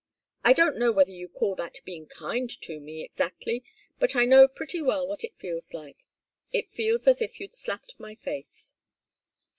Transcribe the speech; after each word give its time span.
I 0.43 0.53
don't 0.53 0.79
know 0.79 0.91
whether 0.91 1.11
you 1.11 1.27
call 1.29 1.53
that 1.57 1.77
being 1.85 2.07
kind 2.07 2.49
to 2.63 2.79
me, 2.79 3.03
exactly, 3.03 3.63
but 3.99 4.15
I 4.15 4.25
know 4.25 4.47
pretty 4.47 4.81
well 4.81 5.05
what 5.07 5.23
it 5.23 5.37
feels 5.37 5.75
like. 5.75 5.99
It 6.51 6.73
feels 6.73 7.07
as 7.07 7.21
if 7.21 7.39
you'd 7.39 7.53
slapped 7.53 7.99
my 7.99 8.15
face." 8.15 8.73